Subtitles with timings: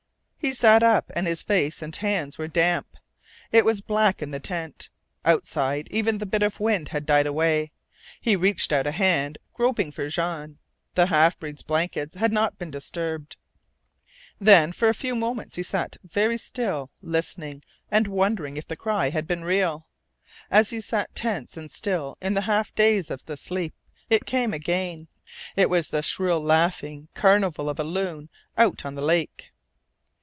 [0.43, 2.97] He sat up, and his face and hands were damp.
[3.51, 4.89] It was black in the tent.
[5.23, 7.71] Outside even the bit of wind had died away.
[8.19, 10.57] He reached out a hand, groping for Jean.
[10.95, 13.37] The half breed's blankets had not been disturbed.
[14.39, 17.61] Then for a few moments he sat very still, listening,
[17.91, 19.85] and wondering if the cry had been real.
[20.49, 23.75] As he sat tense and still in the half daze of the sleep
[24.09, 25.07] it came again.
[25.55, 29.49] It was the shrill laughing carnival of a loon out on the lake.